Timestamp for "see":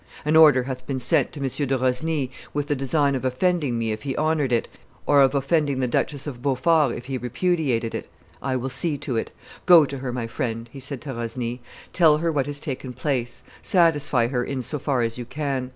8.71-8.97